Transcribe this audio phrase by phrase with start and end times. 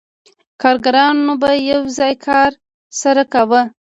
[0.61, 2.51] کارګرانو به یو ځای کار
[3.01, 3.61] سره کاوه